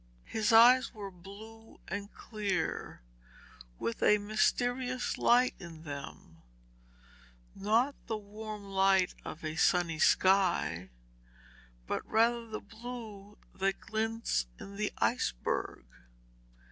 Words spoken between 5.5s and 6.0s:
in